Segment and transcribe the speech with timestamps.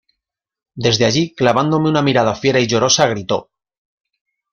[0.73, 3.51] desde allí, clavándome una mirada fiera y llorosa, gritó: